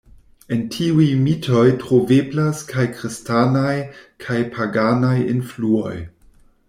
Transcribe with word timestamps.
En 0.55 0.61
tiuj 0.75 1.03
mitoj 1.25 1.65
troveblas 1.83 2.63
kaj 2.71 2.85
kristanaj 2.95 3.77
kaj 4.25 4.39
paganaj 4.57 5.17
influoj. 5.35 5.97